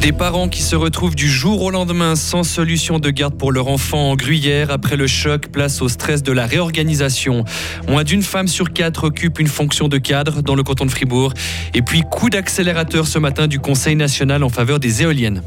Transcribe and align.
Des 0.00 0.12
parents 0.12 0.48
qui 0.48 0.62
se 0.62 0.74
retrouvent 0.76 1.14
du 1.14 1.28
jour 1.28 1.62
au 1.62 1.70
lendemain 1.70 2.16
sans 2.16 2.42
solution 2.42 2.98
de 2.98 3.10
garde 3.10 3.34
pour 3.34 3.52
leur 3.52 3.68
enfant 3.68 4.10
en 4.10 4.16
gruyère 4.16 4.70
après 4.70 4.96
le 4.96 5.06
choc, 5.06 5.48
place 5.48 5.82
au 5.82 5.88
stress 5.88 6.22
de 6.22 6.32
la 6.32 6.46
réorganisation. 6.46 7.44
Moins 7.86 8.02
d'une 8.02 8.22
femme 8.22 8.48
sur 8.48 8.72
quatre 8.72 9.04
occupe 9.04 9.38
une 9.38 9.46
fonction 9.46 9.88
de 9.88 9.98
cadre 9.98 10.40
dans 10.40 10.54
le 10.54 10.62
canton 10.62 10.86
de 10.86 10.90
Fribourg. 10.90 11.34
Et 11.74 11.82
puis 11.82 12.00
coup 12.00 12.30
d'accélérateur 12.30 13.06
ce 13.06 13.18
matin 13.18 13.46
du 13.46 13.60
Conseil 13.60 13.94
national 13.94 14.42
en 14.42 14.48
faveur 14.48 14.80
des 14.80 15.02
éoliennes. 15.02 15.42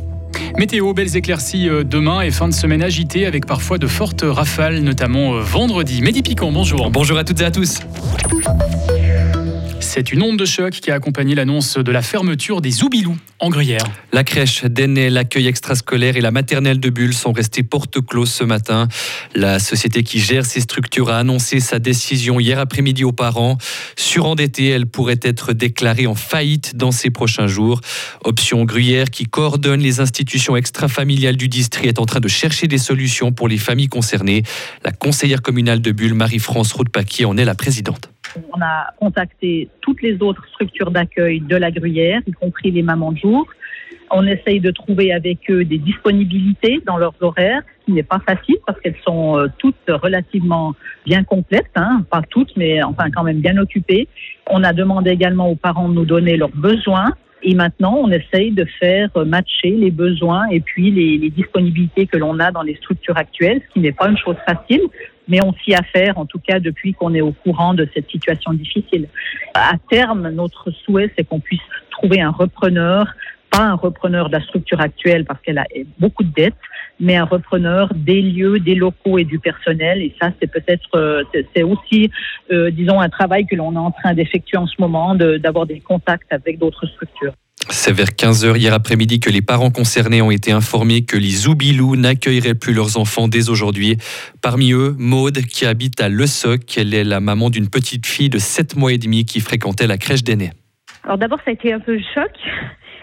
Météo, 0.57 0.93
belles 0.93 1.15
éclaircies 1.15 1.68
euh, 1.68 1.84
demain 1.84 2.21
et 2.21 2.31
fin 2.31 2.47
de 2.47 2.54
semaine 2.54 2.82
agitée 2.82 3.25
avec 3.25 3.45
parfois 3.45 3.77
de 3.77 3.88
fortes 3.88 4.23
rafales, 4.23 4.79
notamment 4.79 5.36
euh, 5.36 5.41
vendredi. 5.41 6.02
Mehdi 6.02 6.21
Piquant, 6.21 6.52
bonjour. 6.52 6.89
Bonjour 6.91 7.18
à 7.18 7.24
toutes 7.24 7.41
et 7.41 7.46
à 7.46 7.51
tous. 7.51 7.79
C'est 9.96 10.11
une 10.11 10.24
onde 10.24 10.39
de 10.39 10.46
choc 10.46 10.71
qui 10.71 10.89
a 10.89 10.96
accompagné 10.96 11.36
l'annonce 11.36 11.78
de 11.78 11.92
la 11.92 12.02
fermeture 12.02 12.61
des 12.61 12.71
Zoubilous 12.71 13.15
en 13.39 13.52
Gruyère. 13.52 13.83
La 14.11 14.24
crèche 14.24 14.66
d'Aînay, 14.66 15.11
l'accueil 15.11 15.46
extrascolaire 15.46 16.18
et 16.18 16.21
la 16.21 16.32
maternelle 16.32 16.79
de 16.79 16.89
Bulle 16.89 17.14
sont 17.14 17.32
restés 17.32 17.61
porte 17.61 18.04
close 18.04 18.32
ce 18.32 18.43
matin. 18.43 18.88
La 19.36 19.60
société 19.60 20.02
qui 20.02 20.18
gère 20.18 20.47
ces 20.47 20.61
structures 20.61 21.11
a 21.11 21.19
annoncé 21.19 21.60
sa 21.60 21.78
décision 21.78 22.39
hier 22.39 22.57
après-midi 22.57 23.04
aux 23.04 23.11
parents. 23.11 23.60
Surendettée, 23.96 24.69
elle 24.69 24.88
pourrait 24.88 25.19
être 25.21 25.54
déclarée 25.54 26.07
en 26.07 26.16
faillite 26.16 26.75
dans 26.75 26.89
ces 26.89 27.11
prochains 27.11 27.46
jours. 27.46 27.80
Option 28.24 28.66
Gruyère 28.66 29.11
qui 29.11 29.25
coordonne 29.25 29.82
les 29.82 30.00
institutions 30.00 30.55
extrafamiliales 30.55 31.38
du 31.38 31.50
district 31.50 31.86
est 31.86 32.00
en 32.00 32.08
train 32.08 32.19
de 32.19 32.28
chercher 32.28 32.66
des 32.66 32.80
solutions 32.80 33.31
pour 33.31 33.47
les 33.47 33.59
familles 33.59 33.89
concernées. 33.89 34.41
La 34.83 34.91
conseillère 34.91 35.44
communale 35.44 35.81
de 35.81 35.91
Bulle, 35.91 36.16
Marie-France 36.16 36.72
Route-Paquier, 36.72 37.25
en 37.25 37.38
est 37.38 37.45
la 37.45 37.53
présidente. 37.53 38.12
On 38.52 38.61
a 38.61 38.88
contacté 38.99 39.69
toutes 39.81 40.02
les 40.02 40.21
autres 40.21 40.45
structures 40.47 40.91
d'accueil 40.91 41.39
de 41.39 41.55
la 41.55 41.71
Gruyère, 41.71 42.21
y 42.25 42.31
compris 42.31 42.71
les 42.71 42.81
mamans 42.81 43.11
de 43.11 43.17
jour. 43.17 43.47
On 44.11 44.25
essaye 44.27 44.59
de 44.59 44.71
trouver 44.71 45.11
avec 45.11 45.49
eux 45.49 45.63
des 45.63 45.77
disponibilités 45.77 46.81
dans 46.85 46.97
leurs 46.97 47.16
horaires, 47.21 47.61
ce 47.80 47.85
qui 47.85 47.91
n'est 47.93 48.03
pas 48.03 48.19
facile 48.19 48.58
parce 48.66 48.80
qu'elles 48.80 48.99
sont 49.03 49.38
euh, 49.38 49.47
toutes 49.58 49.75
relativement 49.88 50.75
bien 51.05 51.23
complètes, 51.23 51.71
hein, 51.75 52.05
pas 52.09 52.21
toutes, 52.30 52.55
mais 52.55 52.83
enfin 52.83 53.09
quand 53.11 53.23
même 53.23 53.39
bien 53.39 53.58
occupées. 53.58 54.08
On 54.49 54.63
a 54.63 54.73
demandé 54.73 55.11
également 55.11 55.49
aux 55.49 55.55
parents 55.55 55.89
de 55.89 55.93
nous 55.93 56.05
donner 56.05 56.38
leurs 56.38 56.55
besoins. 56.55 57.13
Et 57.45 57.55
maintenant, 57.55 57.97
on 57.97 58.09
essaye 58.09 58.52
de 58.52 58.65
faire 58.80 59.09
matcher 59.25 59.71
les 59.71 59.91
besoins 59.91 60.45
et 60.49 60.61
puis 60.61 60.91
les, 60.91 61.17
les 61.17 61.30
disponibilités 61.30 62.08
que 62.08 62.17
l'on 62.17 62.39
a 62.39 62.52
dans 62.52 62.61
les 62.61 62.75
structures 62.75 63.17
actuelles, 63.17 63.61
ce 63.67 63.73
qui 63.73 63.80
n'est 63.81 63.91
pas 63.91 64.08
une 64.08 64.17
chose 64.17 64.38
facile 64.45 64.81
mais 65.27 65.41
on 65.43 65.53
s'y 65.53 65.73
affaire, 65.73 66.17
en 66.17 66.25
tout 66.25 66.39
cas 66.39 66.59
depuis 66.59 66.93
qu'on 66.93 67.13
est 67.13 67.21
au 67.21 67.31
courant 67.31 67.73
de 67.73 67.88
cette 67.93 68.09
situation 68.09 68.53
difficile. 68.53 69.07
À 69.53 69.73
terme, 69.89 70.30
notre 70.30 70.71
souhait, 70.71 71.11
c'est 71.15 71.23
qu'on 71.23 71.39
puisse 71.39 71.61
trouver 71.91 72.21
un 72.21 72.31
repreneur, 72.31 73.13
pas 73.49 73.63
un 73.63 73.75
repreneur 73.75 74.27
de 74.27 74.33
la 74.33 74.41
structure 74.41 74.81
actuelle 74.81 75.25
parce 75.25 75.39
qu'elle 75.41 75.59
a 75.59 75.65
beaucoup 75.99 76.23
de 76.23 76.33
dettes, 76.33 76.53
mais 76.99 77.15
un 77.15 77.25
repreneur 77.25 77.89
des 77.93 78.21
lieux, 78.21 78.59
des 78.59 78.75
locaux 78.75 79.17
et 79.17 79.23
du 79.23 79.39
personnel. 79.39 80.02
Et 80.02 80.15
ça, 80.19 80.31
c'est 80.39 80.52
peut-être, 80.52 80.95
euh, 80.95 81.23
c'est 81.55 81.63
aussi, 81.63 82.09
euh, 82.52 82.71
disons, 82.71 82.99
un 82.99 83.09
travail 83.09 83.45
que 83.45 83.55
l'on 83.55 83.73
est 83.73 83.77
en 83.77 83.91
train 83.91 84.13
d'effectuer 84.13 84.58
en 84.58 84.67
ce 84.67 84.75
moment, 84.80 85.15
d'avoir 85.15 85.65
des 85.65 85.80
contacts 85.80 86.31
avec 86.31 86.58
d'autres 86.59 86.85
structures. 86.87 87.33
C'est 87.69 87.94
vers 87.94 88.09
15h 88.09 88.58
hier 88.58 88.73
après-midi 88.73 89.19
que 89.19 89.30
les 89.30 89.42
parents 89.42 89.72
concernés 89.72 90.22
ont 90.22 90.31
été 90.31 90.52
informés 90.52 91.06
que 91.06 91.17
les 91.17 91.30
Zoubilous 91.30 91.95
n'accueilleraient 91.95 92.55
plus 92.55 92.73
leurs 92.73 92.97
enfants 92.97 93.28
dès 93.28 93.50
aujourd'hui. 93.50 93.97
Parmi 94.42 94.73
eux, 94.73 94.95
Maude, 94.97 95.39
qui 95.39 95.66
habite 95.66 96.02
à 96.02 96.09
Le 96.09 96.28
Soc. 96.28 96.78
Elle 96.78 96.94
est 96.94 97.03
la 97.03 97.20
maman 97.20 97.50
d'une 97.50 97.70
petite 97.70 98.05
fille 98.05 98.30
de 98.30 98.38
7 98.38 98.75
mois 98.75 98.92
et 98.92 98.97
demi 98.97 99.25
qui 99.25 99.39
fréquentait 99.39 99.88
la 99.88 99.97
crèche 99.97 100.23
d'aînés. 100.23 100.52
Alors 101.03 101.17
d'abord, 101.17 101.39
ça 101.39 101.52
a 101.52 101.53
été 101.53 101.73
un 101.73 101.80
peu 101.80 101.94
le 101.94 102.03
choc. 102.14 102.31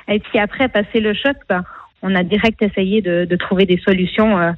Et 0.08 0.18
puis 0.18 0.38
après, 0.38 0.68
passer 0.68 1.00
le 1.00 1.14
choc, 1.14 1.36
ben, 1.48 1.64
on 2.02 2.14
a 2.14 2.22
direct 2.22 2.62
essayé 2.62 3.02
de, 3.02 3.36
trouver 3.36 3.66
des 3.66 3.78
solutions 3.78 4.38
euh, 4.38 4.52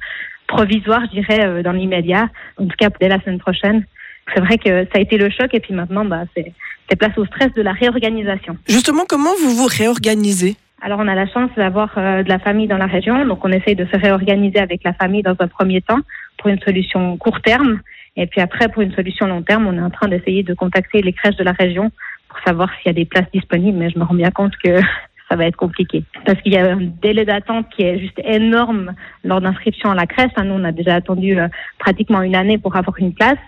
provisoires, 0.47 1.01
je 1.11 1.21
dirais, 1.21 1.45
euh, 1.45 1.63
dans 1.63 1.71
l'immédiat. 1.71 2.29
En 2.57 2.65
tout 2.65 2.75
cas, 2.77 2.89
dès 2.99 3.07
la 3.07 3.19
semaine 3.21 3.39
prochaine. 3.39 3.85
C'est 4.33 4.41
vrai 4.41 4.57
que 4.57 4.85
ça 4.85 4.91
a 4.95 4.99
été 4.99 5.17
le 5.17 5.29
choc. 5.29 5.53
Et 5.53 5.59
puis 5.59 5.73
maintenant, 5.73 6.05
bah, 6.05 6.23
c'est 6.35 6.53
c'est 6.89 6.95
place 6.97 7.17
au 7.17 7.25
stress 7.25 7.53
de 7.53 7.61
la 7.61 7.71
réorganisation. 7.71 8.57
Justement, 8.67 9.03
comment 9.07 9.31
vous 9.41 9.51
vous 9.55 9.67
réorganisez? 9.67 10.55
Alors, 10.81 10.99
on 10.99 11.07
a 11.07 11.15
la 11.15 11.27
chance 11.27 11.49
d'avoir 11.55 11.97
euh, 11.97 12.23
de 12.23 12.29
la 12.29 12.39
famille 12.39 12.67
dans 12.67 12.77
la 12.77 12.87
région, 12.87 13.25
donc 13.25 13.45
on 13.45 13.51
essaye 13.51 13.75
de 13.75 13.85
se 13.85 13.95
réorganiser 13.95 14.59
avec 14.59 14.83
la 14.83 14.93
famille 14.93 15.23
dans 15.23 15.35
un 15.39 15.47
premier 15.47 15.81
temps 15.81 15.99
pour 16.37 16.49
une 16.49 16.59
solution 16.59 17.15
court 17.17 17.41
terme. 17.41 17.79
Et 18.17 18.27
puis 18.27 18.41
après, 18.41 18.67
pour 18.67 18.81
une 18.81 18.93
solution 18.93 19.27
long 19.27 19.41
terme, 19.41 19.65
on 19.65 19.77
est 19.77 19.81
en 19.81 19.89
train 19.89 20.09
d'essayer 20.09 20.43
de 20.43 20.53
contacter 20.53 21.01
les 21.01 21.13
crèches 21.13 21.37
de 21.37 21.43
la 21.43 21.53
région 21.53 21.91
pour 22.27 22.37
savoir 22.45 22.69
s'il 22.75 22.87
y 22.87 22.89
a 22.89 22.93
des 22.93 23.05
places 23.05 23.31
disponibles, 23.33 23.77
mais 23.77 23.89
je 23.89 23.97
me 23.97 24.03
rends 24.03 24.13
bien 24.13 24.31
compte 24.31 24.53
que 24.61 24.81
ça 25.29 25.37
va 25.37 25.45
être 25.45 25.55
compliqué. 25.55 26.03
Parce 26.25 26.41
qu'il 26.41 26.53
y 26.53 26.57
a 26.57 26.73
un 26.73 26.81
délai 27.01 27.23
d'attente 27.23 27.67
qui 27.75 27.83
est 27.83 27.99
juste 27.99 28.19
énorme 28.23 28.93
lors 29.23 29.39
d'inscription 29.39 29.89
à 29.89 29.95
la 29.95 30.05
crèche. 30.05 30.31
Nous, 30.37 30.53
on 30.53 30.65
a 30.65 30.73
déjà 30.73 30.95
attendu 30.95 31.39
euh, 31.39 31.47
pratiquement 31.79 32.21
une 32.21 32.35
année 32.35 32.57
pour 32.57 32.75
avoir 32.75 32.97
une 32.99 33.13
place. 33.13 33.39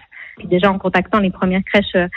Déjà 0.43 0.71
en 0.71 0.77
contactant 0.77 1.19
les 1.19 1.31
premières 1.31 1.63
crèches 1.63 1.95
euh, 1.95 2.07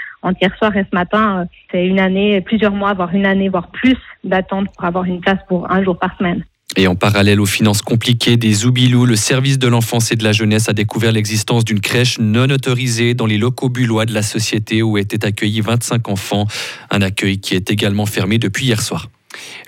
hier 0.41 0.55
soir 0.59 0.77
et 0.77 0.85
ce 0.91 0.95
matin, 0.95 1.41
euh, 1.41 1.45
c'est 1.71 1.87
une 1.87 2.01
année, 2.01 2.41
plusieurs 2.41 2.73
mois, 2.73 2.95
voire 2.95 3.15
une 3.15 3.27
année, 3.27 3.49
voire 3.49 3.69
plus 3.69 3.97
d'attente 4.25 4.69
pour 4.75 4.85
avoir 4.85 5.05
une 5.05 5.21
place 5.21 5.39
pour 5.49 5.71
un 5.71 5.83
jour 5.83 5.99
par 5.99 6.17
semaine. 6.19 6.45
Et 6.77 6.87
en 6.87 6.95
parallèle 6.95 7.41
aux 7.41 7.47
finances 7.47 7.81
compliquées 7.81 8.37
des 8.37 8.53
Zoubilous, 8.53 9.07
le 9.07 9.17
service 9.17 9.59
de 9.59 9.69
l'enfance 9.69 10.13
et 10.13 10.17
de 10.17 10.25
la 10.25 10.33
jeunesse 10.33 10.69
a 10.69 10.75
découvert 10.75 11.13
l'existence 11.13 11.65
d'une 11.65 11.81
crèche 11.81 12.19
non 12.19 12.45
autorisée 12.51 13.15
dans 13.15 13.27
les 13.27 13.39
locaux 13.39 13.71
bullois 13.71 14.05
de 14.05 14.13
la 14.13 14.23
société 14.23 14.83
où 14.83 14.99
étaient 14.99 15.25
accueillis 15.25 15.63
25 15.63 16.09
enfants. 16.09 16.47
Un 16.91 17.01
accueil 17.01 17.41
qui 17.41 17.55
est 17.55 17.71
également 17.71 18.07
fermé 18.07 18.39
depuis 18.39 18.67
hier 18.67 18.83
soir. 18.83 19.09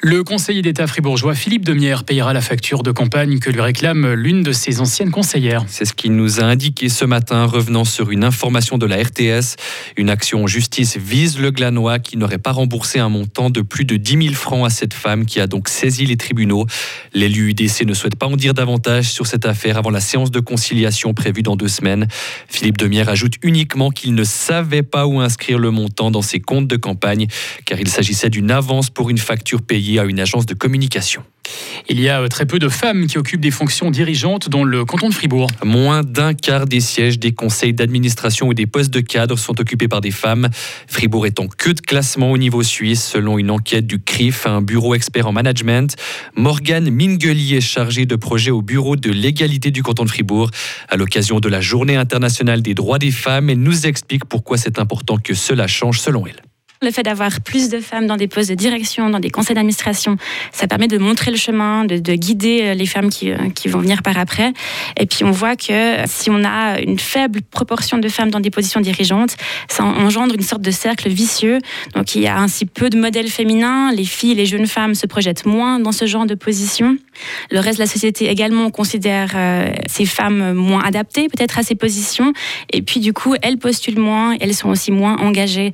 Le 0.03 0.25
conseiller 0.25 0.63
d'État 0.63 0.87
fribourgeois 0.87 1.35
Philippe 1.35 1.65
Demière 1.65 2.05
payera 2.05 2.33
la 2.33 2.41
facture 2.41 2.83
de 2.83 2.91
campagne 2.91 3.39
que 3.39 3.51
lui 3.51 3.61
réclame 3.61 4.15
l'une 4.15 4.43
de 4.43 4.53
ses 4.53 4.81
anciennes 4.81 5.11
conseillères. 5.11 5.65
C'est 5.67 5.85
ce 5.85 5.93
qu'il 5.93 6.17
nous 6.17 6.41
a 6.41 6.45
indiqué 6.45 6.89
ce 6.89 7.05
matin, 7.05 7.45
revenant 7.45 7.85
sur 7.85 8.11
une 8.11 8.25
information 8.25 8.79
de 8.79 8.87
la 8.87 8.97
RTS. 8.97 9.57
Une 9.97 10.09
action 10.09 10.45
en 10.45 10.47
justice 10.47 10.97
vise 10.97 11.39
le 11.39 11.51
Glanois 11.51 11.99
qui 11.99 12.17
n'aurait 12.17 12.39
pas 12.39 12.53
remboursé 12.53 12.99
un 12.99 13.09
montant 13.09 13.51
de 13.51 13.61
plus 13.61 13.85
de 13.85 13.97
10 13.97 14.23
000 14.29 14.35
francs 14.35 14.67
à 14.67 14.71
cette 14.71 14.95
femme 14.95 15.27
qui 15.27 15.41
a 15.41 15.47
donc 15.47 15.69
saisi 15.69 16.07
les 16.07 16.17
tribunaux. 16.17 16.67
L'élu 17.13 17.51
UDC 17.51 17.85
ne 17.85 17.95
souhaite 17.95 18.17
pas 18.17 18.27
en 18.27 18.37
dire 18.37 18.55
davantage 18.55 19.11
sur 19.11 19.27
cette 19.27 19.45
affaire 19.45 19.77
avant 19.77 19.91
la 19.91 20.01
séance 20.01 20.31
de 20.31 20.41
conciliation 20.41 21.15
prévue 21.15 21.43
dans 21.43 21.57
deux 21.57 21.69
semaines. 21.69 22.09
Philippe 22.49 22.79
Demière 22.79 23.09
ajoute 23.09 23.35
uniquement 23.43 23.91
qu'il 23.91 24.15
ne 24.15 24.25
savait 24.25 24.83
pas 24.83 25.07
où 25.07 25.21
inscrire 25.21 25.59
le 25.59 25.71
montant 25.71 26.11
dans 26.11 26.23
ses 26.23 26.41
comptes 26.41 26.69
de 26.69 26.77
campagne, 26.77 27.27
car 27.65 27.81
il 27.81 27.89
s'agissait 27.89 28.31
d'une 28.31 28.51
avance 28.51 28.91
pour 28.91 29.11
une 29.11 29.19
facture 29.19 29.60
payée 29.61 29.99
à 29.99 30.05
une 30.05 30.21
agence 30.21 30.47
de 30.47 30.55
communication. 30.55 31.23
Il 31.89 32.01
y 32.01 32.09
a 32.09 32.21
euh, 32.21 32.29
très 32.29 32.47
peu 32.47 32.59
de 32.59 32.69
femmes 32.69 33.07
qui 33.07 33.19
occupent 33.19 33.41
des 33.41 33.51
fonctions 33.51 33.91
dirigeantes 33.91 34.49
dans 34.49 34.65
le 34.65 34.85
canton 34.85 35.09
de 35.09 35.15
Fribourg. 35.15 35.49
Moins 35.65 36.03
d'un 36.03 36.35
quart 36.35 36.67
des 36.67 36.81
sièges 36.81 37.19
des 37.19 37.33
conseils 37.33 37.73
d'administration 37.73 38.49
ou 38.49 38.55
des 38.55 38.67
postes 38.67 38.93
de 38.93 39.01
cadre 39.01 39.39
sont 39.39 39.61
occupés 39.61 39.89
par 39.89 40.01
des 40.01 40.11
femmes. 40.11 40.49
Fribourg 40.87 41.27
est 41.27 41.41
en 41.41 41.49
queue 41.49 41.75
de 41.75 41.81
classement 41.81 42.31
au 42.31 42.39
niveau 42.39 42.63
suisse 42.63 43.05
selon 43.05 43.39
une 43.39 43.51
enquête 43.51 43.87
du 43.87 44.01
CRIF, 44.01 44.47
un 44.47 44.63
bureau 44.63 44.95
expert 44.95 45.27
en 45.27 45.33
management. 45.33 45.97
Morgane 46.37 46.91
Mingeli 46.91 47.57
est 47.57 47.61
chargée 47.61 48.07
de 48.07 48.17
projet 48.17 48.51
au 48.51 48.63
bureau 48.63 48.97
de 48.97 49.11
l'égalité 49.11 49.71
du 49.71 49.83
canton 49.83 50.05
de 50.05 50.11
Fribourg. 50.11 50.51
À 50.89 50.97
l'occasion 50.97 51.41
de 51.41 51.49
la 51.49 51.61
journée 51.61 51.97
internationale 51.97 52.63
des 52.63 52.75
droits 52.75 52.99
des 52.99 53.11
femmes, 53.11 53.51
elle 53.51 53.61
nous 53.61 53.87
explique 53.87 54.25
pourquoi 54.25 54.57
c'est 54.57 54.79
important 54.79 55.17
que 55.17 55.35
cela 55.35 55.67
change 55.67 56.01
selon 56.01 56.27
elle. 56.27 56.50
Le 56.83 56.91
fait 56.91 57.03
d'avoir 57.03 57.43
plus 57.43 57.69
de 57.69 57.79
femmes 57.79 58.07
dans 58.07 58.17
des 58.17 58.27
postes 58.27 58.49
de 58.49 58.55
direction, 58.55 59.11
dans 59.11 59.21
des 59.21 59.29
conseils 59.29 59.55
d'administration, 59.55 60.17
ça 60.51 60.67
permet 60.67 60.89
de 60.89 60.97
montrer 60.97 61.31
le 61.31 61.37
chemin, 61.37 61.85
de, 61.85 62.15
guider 62.15 62.63
euh, 62.63 62.73
les 62.73 62.87
femmes 62.87 63.11
qui, 63.11 63.31
euh, 63.31 63.51
qui, 63.55 63.69
vont 63.69 63.81
venir 63.81 64.03
par 64.03 64.17
après. 64.17 64.55
Et 64.97 65.05
puis 65.05 65.23
on 65.25 65.31
voit 65.31 65.57
que 65.57 65.97
si 66.07 66.31
on 66.31 66.43
a 66.43 66.81
une 66.81 66.99
faible 66.99 67.43
proportion 67.43 67.99
de 67.99 68.09
femmes 68.09 68.31
dans 68.31 68.41
des 68.41 68.49
positions 68.49 68.81
dirigeantes, 68.81 69.37
ça 69.69 69.85
engendre 69.85 70.35
une 70.35 70.41
sorte 70.41 70.63
de 70.63 70.71
cercle 70.71 71.11
vicieux. 71.11 71.59
Donc 71.95 72.15
il 72.15 72.23
y 72.23 72.29
a 72.29 72.39
ainsi 72.39 72.65
peu 72.65 72.89
de 72.89 72.99
modèles 72.99 73.29
féminins, 73.29 73.93
les 73.93 74.07
filles, 74.07 74.35
les 74.35 74.47
jeunes 74.47 74.67
femmes 74.67 74.95
se 74.95 75.07
projettent 75.07 75.45
moins 75.45 75.81
dans 75.81 75.93
ce 75.93 76.07
genre 76.07 76.25
de 76.25 76.35
position. 76.35 76.97
Le 77.51 77.61
reste 77.61 77.77
de 77.77 77.83
la 77.83 77.91
société 77.91 78.31
également 78.31 78.71
considère 78.71 79.33
euh, 79.35 79.71
ces 79.87 80.07
femmes 80.07 80.55
moins 80.55 80.83
adaptées 80.83 81.29
peut-être 81.29 81.59
à 81.59 81.63
ces 81.63 81.75
positions. 81.75 82.33
Et 82.73 82.81
puis 82.81 83.01
du 83.01 83.13
coup, 83.13 83.35
elles 83.43 83.59
postulent 83.59 84.01
moins, 84.01 84.35
elles 84.41 84.55
sont 84.55 84.71
aussi 84.71 84.91
moins 84.91 85.19
engagées 85.19 85.73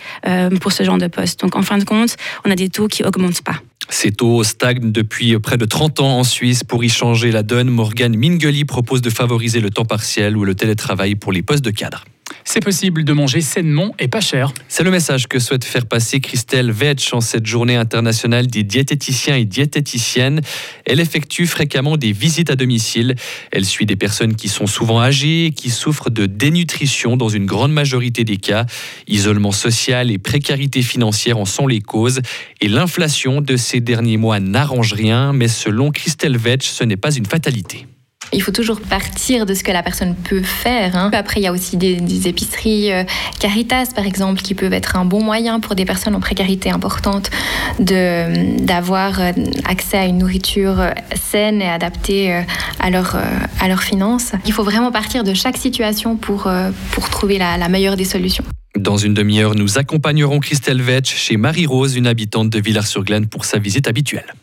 pour 0.61 0.73
ce 0.73 0.83
genre 0.83 0.96
de 0.99 1.07
poste. 1.07 1.41
Donc 1.41 1.57
en 1.57 1.63
fin 1.63 1.79
de 1.79 1.85
compte, 1.85 2.17
on 2.45 2.51
a 2.51 2.55
des 2.55 2.69
taux 2.69 2.89
qui 2.89 3.05
augmentent 3.05 3.43
pas. 3.43 3.61
Ces 3.89 4.11
taux 4.11 4.43
stagnent 4.43 4.91
depuis 4.91 5.39
près 5.39 5.57
de 5.57 5.65
30 5.65 6.01
ans 6.01 6.19
en 6.19 6.25
Suisse. 6.25 6.65
Pour 6.65 6.83
y 6.83 6.89
changer 6.89 7.31
la 7.31 7.43
donne, 7.43 7.69
Morgan 7.69 8.17
Mingeli 8.17 8.65
propose 8.65 9.01
de 9.01 9.11
favoriser 9.11 9.61
le 9.61 9.71
temps 9.71 9.85
partiel 9.85 10.37
ou 10.37 10.45
le 10.45 10.55
télétravail 10.55 11.15
pour 11.15 11.33
les 11.33 11.43
postes 11.43 11.65
de 11.65 11.71
cadre. 11.71 12.05
C'est 12.49 12.61
possible 12.61 13.03
de 13.03 13.13
manger 13.13 13.41
sainement 13.41 13.93
et 13.99 14.07
pas 14.07 14.21
cher. 14.21 14.55
C'est 14.69 14.85
le 14.85 14.93
message 14.93 15.27
que 15.27 15.41
souhaite 15.41 15.65
faire 15.65 15.85
passer 15.85 16.21
Christelle 16.21 16.71
Vetch 16.71 17.13
en 17.13 17.21
cette 17.21 17.45
journée 17.45 17.75
internationale 17.75 18.47
des 18.47 18.63
diététiciens 18.63 19.35
et 19.35 19.45
diététiciennes. 19.45 20.41
Elle 20.85 21.01
effectue 21.01 21.47
fréquemment 21.47 21.97
des 21.97 22.13
visites 22.13 22.49
à 22.49 22.55
domicile. 22.55 23.17
Elle 23.51 23.65
suit 23.65 23.85
des 23.85 23.97
personnes 23.97 24.37
qui 24.37 24.49
sont 24.49 24.69
souvent 24.69 25.03
âgées 25.03 25.53
qui 25.57 25.71
souffrent 25.71 26.09
de 26.09 26.27
dénutrition 26.27 27.17
dans 27.17 27.29
une 27.29 27.47
grande 27.47 27.73
majorité 27.73 28.23
des 28.23 28.37
cas. 28.37 28.65
Isolement 29.09 29.53
social 29.53 30.13
et 30.13 30.19
précarité 30.19 30.83
financière 30.83 31.39
en 31.39 31.47
sont 31.47 31.67
les 31.67 31.81
causes. 31.81 32.21
Et 32.61 32.69
l'inflation 32.69 33.41
de 33.41 33.57
ces 33.57 33.81
derniers 33.81 34.19
mois 34.19 34.39
n'arrange 34.39 34.93
rien, 34.93 35.33
mais 35.33 35.49
selon 35.49 35.91
Christelle 35.91 36.37
Vetch, 36.37 36.69
ce 36.69 36.85
n'est 36.85 36.97
pas 36.97 37.13
une 37.13 37.27
fatalité. 37.27 37.87
Il 38.33 38.43
faut 38.43 38.53
toujours 38.53 38.81
partir 38.81 39.47
de 39.47 39.55
ce 39.55 39.63
que 39.63 39.71
la 39.71 39.83
personne 39.83 40.15
peut 40.15 40.43
faire. 40.43 40.97
Hein. 40.97 41.11
Après, 41.13 41.41
il 41.41 41.45
y 41.45 41.47
a 41.47 41.53
aussi 41.53 41.77
des, 41.77 42.29
épiceries 42.29 42.93
euh, 42.93 43.05
Caritas, 43.39 43.93
par 43.95 44.05
exemple, 44.05 44.43
qui 44.43 44.55
peuvent 44.55 44.73
être 44.73 44.97
un 44.97 45.05
bon 45.05 45.23
moyen 45.23 45.61
pour 45.61 45.75
des 45.75 45.85
personnes 45.85 46.15
en 46.15 46.21
précarité 46.21 46.71
importante 46.71 47.31
d'avoir 47.79 49.21
euh, 49.21 49.33
accès 49.65 49.99
à 49.99 50.07
une 50.07 50.19
nourriture 50.19 50.81
euh, 50.81 50.91
saine 51.15 51.63
et 51.63 51.69
adaptée 51.69 52.43
à, 52.81 52.91
leur, 52.91 53.17
à 53.61 53.69
leurs 53.69 53.83
finances. 53.83 54.33
Il 54.45 54.53
faut 54.53 54.65
vraiment 54.65 54.91
partir 54.91 55.25
de 55.25 55.35
chaque 55.35 55.57
situation 55.57 56.17
pour, 56.17 56.51
pour 56.93 57.09
trouver 57.11 57.39
la, 57.39 57.69
meilleure 57.69 57.97
des 57.97 58.05
solutions. 58.05 58.45
Dans 58.77 58.97
une 58.97 59.15
demi-heure, 59.15 59.55
nous 59.55 59.79
accompagnerons 59.79 60.39
Christelle 60.41 60.83
Vetch 60.83 61.15
chez 61.15 61.37
Marie-Rose, 61.37 61.97
une 61.97 62.07
habitante 62.07 62.51
de 62.51 62.61
Villars-sur-Glane, 62.61 63.27
pour 63.27 63.45
sa 63.45 63.59
visite 63.59 63.89
habituelle. 63.89 64.35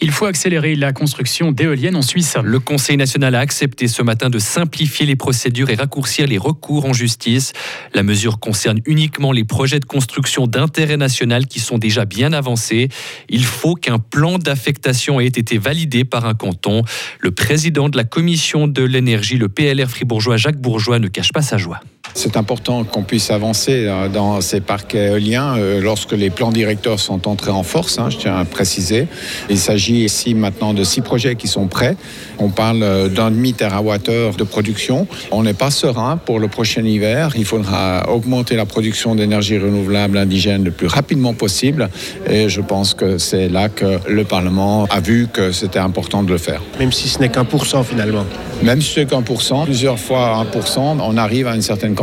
Il 0.00 0.10
faut 0.10 0.26
accélérer 0.26 0.74
la 0.74 0.92
construction 0.92 1.52
d'éoliennes 1.52 1.96
en 1.96 2.02
Suisse. 2.02 2.36
Le 2.42 2.60
Conseil 2.60 2.96
national 2.96 3.34
a 3.34 3.40
accepté 3.40 3.88
ce 3.88 4.02
matin 4.02 4.30
de 4.30 4.38
simplifier 4.38 5.06
les 5.06 5.16
procédures 5.16 5.70
et 5.70 5.74
raccourcir 5.74 6.26
les 6.26 6.38
recours 6.38 6.84
en 6.84 6.92
justice. 6.92 7.52
La 7.94 8.02
mesure 8.02 8.38
concerne 8.38 8.80
uniquement 8.86 9.32
les 9.32 9.44
projets 9.44 9.80
de 9.80 9.84
construction 9.84 10.46
d'intérêt 10.46 10.96
national 10.96 11.46
qui 11.46 11.60
sont 11.60 11.78
déjà 11.78 12.04
bien 12.04 12.32
avancés. 12.32 12.88
Il 13.28 13.44
faut 13.44 13.74
qu'un 13.74 13.98
plan 13.98 14.38
d'affectation 14.38 15.20
ait 15.20 15.26
été 15.26 15.58
validé 15.58 16.04
par 16.04 16.26
un 16.26 16.34
canton. 16.34 16.82
Le 17.20 17.30
président 17.30 17.88
de 17.88 17.96
la 17.96 18.04
commission 18.04 18.68
de 18.68 18.82
l'énergie, 18.82 19.36
le 19.36 19.48
PLR 19.48 19.88
fribourgeois 19.88 20.36
Jacques 20.36 20.60
Bourgeois, 20.60 20.98
ne 20.98 21.08
cache 21.08 21.32
pas 21.32 21.42
sa 21.42 21.58
joie. 21.58 21.80
C'est 22.14 22.36
important 22.36 22.84
qu'on 22.84 23.02
puisse 23.02 23.30
avancer 23.30 23.86
euh, 23.86 24.08
dans 24.08 24.40
ces 24.40 24.60
parcs 24.60 24.94
éoliens 24.94 25.56
euh, 25.56 25.80
lorsque 25.80 26.12
les 26.12 26.30
plans 26.30 26.50
directeurs 26.50 27.00
sont 27.00 27.28
entrés 27.28 27.50
en 27.50 27.62
force, 27.62 27.98
hein, 27.98 28.10
je 28.10 28.18
tiens 28.18 28.36
à 28.36 28.44
préciser. 28.44 29.06
Il 29.50 29.58
s'agit 29.58 30.04
ici 30.04 30.34
maintenant 30.34 30.74
de 30.74 30.84
six 30.84 31.00
projets 31.00 31.36
qui 31.36 31.48
sont 31.48 31.68
prêts. 31.68 31.96
On 32.38 32.48
parle 32.48 32.82
euh, 32.82 33.08
d'un 33.08 33.30
demi 33.30 33.52
terawattheure 33.52 34.34
de 34.34 34.44
production. 34.44 35.06
On 35.30 35.42
n'est 35.42 35.54
pas 35.54 35.70
serein 35.70 36.16
pour 36.16 36.38
le 36.38 36.48
prochain 36.48 36.84
hiver. 36.84 37.32
Il 37.36 37.44
faudra 37.44 38.08
augmenter 38.10 38.56
la 38.56 38.66
production 38.66 39.14
d'énergie 39.14 39.58
renouvelable 39.58 40.18
indigène 40.18 40.64
le 40.64 40.70
plus 40.70 40.86
rapidement 40.86 41.34
possible. 41.34 41.88
Et 42.28 42.48
je 42.48 42.60
pense 42.60 42.94
que 42.94 43.18
c'est 43.18 43.48
là 43.48 43.68
que 43.68 43.98
le 44.08 44.24
Parlement 44.24 44.86
a 44.90 45.00
vu 45.00 45.28
que 45.32 45.52
c'était 45.52 45.78
important 45.78 46.22
de 46.22 46.30
le 46.30 46.38
faire. 46.38 46.62
Même 46.78 46.92
si 46.92 47.08
ce 47.08 47.18
n'est 47.20 47.28
qu'un 47.28 47.44
pour 47.44 47.66
cent 47.66 47.82
finalement. 47.82 48.24
Même 48.62 48.82
si 48.82 48.94
c'est 48.94 49.08
qu'un 49.08 49.22
pour 49.22 49.42
cent, 49.42 49.64
plusieurs 49.64 49.98
fois 49.98 50.36
un 50.36 50.44
pour 50.44 50.66
cent, 50.66 50.98
on 51.00 51.16
arrive 51.16 51.46
à 51.46 51.54
une 51.54 51.62
certaine 51.62 51.94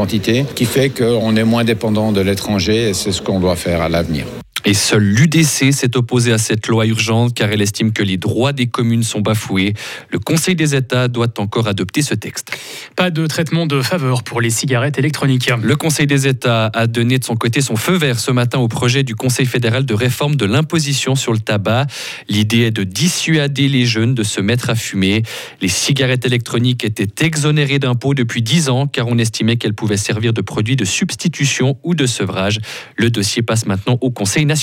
qui 0.55 0.65
fait 0.65 0.89
qu'on 0.89 1.35
est 1.37 1.43
moins 1.45 1.63
dépendant 1.63 2.11
de 2.11 2.19
l'étranger 2.19 2.89
et 2.89 2.93
c'est 2.93 3.13
ce 3.13 3.21
qu'on 3.21 3.39
doit 3.39 3.55
faire 3.55 3.81
à 3.81 3.87
l'avenir. 3.87 4.25
Et 4.67 4.73
seul 4.73 5.03
l'UDC 5.03 5.71
s'est 5.71 5.95
opposé 5.95 6.33
à 6.33 6.39
cette 6.39 6.65
loi 6.67 6.87
urgente 6.87 7.35
car 7.35 7.51
elle 7.51 7.61
estime 7.61 7.93
que 7.93 8.01
les 8.01 8.17
droits 8.17 8.51
des 8.51 8.65
communes 8.65 9.03
sont 9.03 9.21
bafoués. 9.21 9.75
Le 10.09 10.17
Conseil 10.17 10.55
des 10.55 10.73
États 10.73 11.07
doit 11.07 11.31
encore 11.37 11.67
adopter 11.67 12.01
ce 12.01 12.15
texte. 12.15 12.57
Pas 12.95 13.11
de 13.11 13.27
traitement 13.27 13.67
de 13.67 13.83
faveur 13.83 14.23
pour 14.23 14.41
les 14.41 14.49
cigarettes 14.49 14.97
électroniques. 14.97 15.51
Le 15.61 15.75
Conseil 15.75 16.07
des 16.07 16.27
États 16.27 16.71
a 16.73 16.87
donné 16.87 17.19
de 17.19 17.23
son 17.23 17.35
côté 17.35 17.61
son 17.61 17.75
feu 17.75 17.93
vert 17.93 18.19
ce 18.19 18.31
matin 18.31 18.57
au 18.57 18.67
projet 18.67 19.03
du 19.03 19.13
Conseil 19.13 19.45
fédéral 19.45 19.85
de 19.85 19.93
réforme 19.93 20.35
de 20.35 20.45
l'imposition 20.45 21.13
sur 21.13 21.31
le 21.31 21.39
tabac. 21.39 21.85
L'idée 22.27 22.61
est 22.61 22.71
de 22.71 22.83
dissuader 22.83 23.69
les 23.69 23.85
jeunes 23.85 24.15
de 24.15 24.23
se 24.23 24.41
mettre 24.41 24.71
à 24.71 24.75
fumer. 24.75 25.21
Les 25.61 25.67
cigarettes 25.67 26.25
électroniques 26.25 26.83
étaient 26.83 27.23
exonérées 27.23 27.77
d'impôts 27.77 28.15
depuis 28.15 28.41
10 28.41 28.69
ans 28.69 28.87
car 28.87 29.07
on 29.07 29.19
estimait 29.19 29.57
qu'elles 29.57 29.75
pouvaient 29.75 29.95
servir 29.95 30.33
de 30.33 30.41
produit 30.41 30.75
de 30.75 30.85
substitution 30.85 31.77
ou 31.83 31.93
de 31.93 32.07
sevrage. 32.07 32.59
Le 32.97 33.11
dossier 33.11 33.43
passe 33.43 33.67
maintenant 33.67 33.99
au 34.01 34.09
Conseil 34.09 34.45
national 34.45 34.54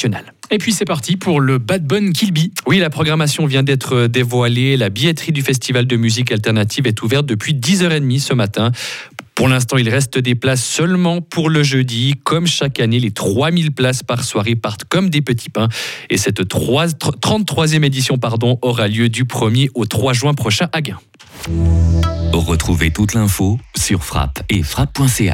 et 0.50 0.58
puis 0.58 0.72
c'est 0.72 0.84
parti 0.84 1.16
pour 1.16 1.40
le 1.40 1.56
Bad 1.56 1.86
Bun 1.86 2.12
Kilby. 2.12 2.52
Oui, 2.66 2.78
la 2.78 2.90
programmation 2.90 3.46
vient 3.46 3.62
d'être 3.62 4.06
dévoilée. 4.06 4.76
La 4.76 4.90
billetterie 4.90 5.32
du 5.32 5.40
festival 5.40 5.86
de 5.86 5.96
musique 5.96 6.30
alternative 6.30 6.86
est 6.86 7.02
ouverte 7.02 7.24
depuis 7.24 7.54
10h30 7.54 8.20
ce 8.20 8.34
matin. 8.34 8.70
Pour 9.34 9.48
l'instant, 9.48 9.78
il 9.78 9.88
reste 9.88 10.18
des 10.18 10.34
places 10.34 10.62
seulement 10.62 11.22
pour 11.22 11.48
le 11.48 11.62
jeudi. 11.62 12.14
Comme 12.22 12.46
chaque 12.46 12.80
année, 12.80 13.00
les 13.00 13.10
3000 13.10 13.72
places 13.72 14.02
par 14.02 14.24
soirée 14.24 14.54
partent 14.54 14.84
comme 14.84 15.08
des 15.08 15.22
petits 15.22 15.48
pains. 15.48 15.68
Et 16.10 16.18
cette 16.18 16.42
33e 16.42 17.82
édition 17.82 18.18
pardon, 18.18 18.58
aura 18.60 18.88
lieu 18.88 19.08
du 19.08 19.24
1er 19.24 19.70
au 19.74 19.86
3 19.86 20.12
juin 20.12 20.34
prochain 20.34 20.68
à 20.72 20.82
Gain. 20.82 20.98
Retrouvez 22.32 22.90
toute 22.90 23.14
l'info 23.14 23.58
sur 23.74 24.04
frappe 24.04 24.42
et 24.50 24.62
frappe.ch. 24.62 25.30